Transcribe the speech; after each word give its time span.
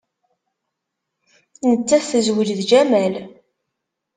Nettat 1.69 2.05
tezweǧ 2.09 2.49
d 2.57 2.59
Jamal. 2.69 3.13